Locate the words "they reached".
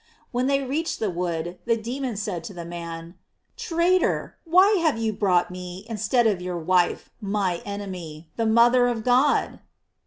0.47-0.97